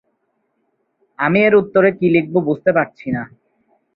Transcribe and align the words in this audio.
আমি 1.19 1.39
এর 1.43 1.53
উত্তরে 1.61 1.89
কি 1.97 2.07
লিখব 2.15 2.35
বুঝতে 2.47 2.71
পাচ্ছি 2.77 3.07
না। 3.15 3.23